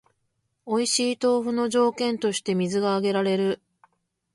[0.65, 3.61] おいしい豆腐の条件として水が挙げられる